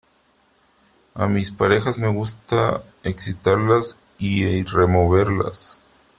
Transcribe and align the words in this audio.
a 1.13 1.27
mis 1.27 1.51
parejas 1.51 1.99
me 1.99 2.07
gusta 2.07 2.81
excitarlas 3.03 3.99
y 4.17 4.63
removerlas 4.63 5.79